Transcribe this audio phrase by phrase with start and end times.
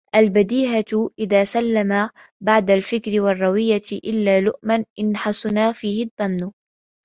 [0.15, 2.09] الْبَدِيهَةُ إذَا سَلَّمَ
[2.43, 6.51] بَعْدَ الْفِكْرِ وَالرَّوِيَّةِ إلَّا لُؤْمًا إنْ حَسُنَ فِيهِ الظَّنُّ